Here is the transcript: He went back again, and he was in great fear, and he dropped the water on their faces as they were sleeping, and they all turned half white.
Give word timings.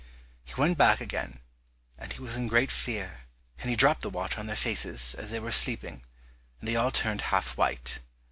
He 0.45 0.55
went 0.55 0.79
back 0.79 0.99
again, 0.99 1.41
and 1.99 2.11
he 2.11 2.19
was 2.19 2.35
in 2.35 2.47
great 2.47 2.71
fear, 2.71 3.25
and 3.59 3.69
he 3.69 3.75
dropped 3.75 4.01
the 4.01 4.09
water 4.09 4.39
on 4.39 4.47
their 4.47 4.55
faces 4.55 5.13
as 5.13 5.29
they 5.29 5.39
were 5.39 5.51
sleeping, 5.51 6.01
and 6.59 6.67
they 6.67 6.75
all 6.75 6.89
turned 6.89 7.21
half 7.29 7.55
white. 7.55 7.99